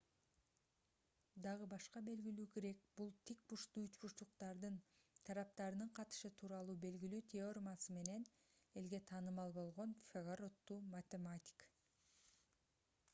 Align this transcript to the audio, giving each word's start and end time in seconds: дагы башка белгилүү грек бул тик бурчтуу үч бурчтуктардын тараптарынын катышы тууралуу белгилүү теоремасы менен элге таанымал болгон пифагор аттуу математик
дагы 1.47 1.65
башка 1.73 2.01
белгилүү 2.07 2.45
грек 2.55 2.79
бул 3.01 3.11
тик 3.31 3.43
бурчтуу 3.53 3.83
үч 3.89 3.97
бурчтуктардын 4.05 4.79
тараптарынын 5.31 5.91
катышы 6.01 6.33
тууралуу 6.41 6.77
белгилүү 6.87 7.21
теоремасы 7.35 7.97
менен 8.01 8.27
элге 8.83 9.05
таанымал 9.15 9.57
болгон 9.61 9.97
пифагор 10.03 10.47
аттуу 10.53 10.83
математик 10.99 11.69